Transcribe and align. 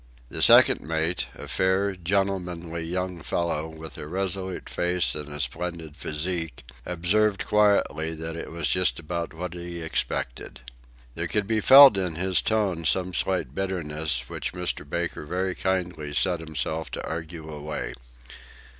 The 0.29 0.41
second 0.41 0.81
mate, 0.81 1.27
a 1.35 1.47
fair, 1.47 1.95
gentlemanly 1.95 2.81
young 2.85 3.21
fellow, 3.21 3.67
with 3.67 3.99
a 3.99 4.07
resolute 4.07 4.67
face 4.67 5.13
and 5.13 5.29
a 5.29 5.39
splendid 5.39 5.95
physique, 5.95 6.63
observed 6.87 7.45
quietly 7.45 8.15
that 8.15 8.35
it 8.35 8.49
was 8.51 8.67
just 8.67 8.97
about 8.97 9.31
what 9.31 9.53
he 9.53 9.79
expected. 9.79 10.61
There 11.13 11.27
could 11.27 11.45
be 11.45 11.59
felt 11.59 11.97
in 11.97 12.15
his 12.15 12.41
tone 12.41 12.83
some 12.83 13.13
slight 13.13 13.53
bitterness 13.53 14.27
which 14.27 14.53
Mr. 14.53 14.89
Baker 14.89 15.23
very 15.23 15.53
kindly 15.53 16.15
set 16.15 16.39
himself 16.39 16.89
to 16.97 17.07
argue 17.07 17.47
away. 17.47 17.93